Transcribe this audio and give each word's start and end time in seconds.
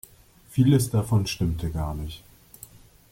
Vieles 0.49 0.89
davon 0.89 1.27
stimmte 1.27 1.69
gar 1.69 1.93
nicht. 1.93 2.23